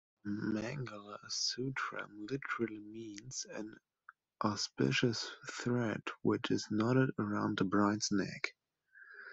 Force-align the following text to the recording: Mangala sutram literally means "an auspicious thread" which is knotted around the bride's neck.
Mangala 0.25 1.19
sutram 1.29 2.09
literally 2.31 2.79
means 2.79 3.45
"an 3.53 3.75
auspicious 4.43 5.29
thread" 5.47 6.01
which 6.23 6.49
is 6.49 6.65
knotted 6.71 7.11
around 7.19 7.59
the 7.59 7.65
bride's 7.65 8.11
neck. 8.11 8.55